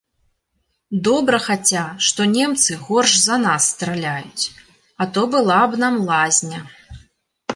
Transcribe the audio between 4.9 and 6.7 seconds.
а то была б нам лазня.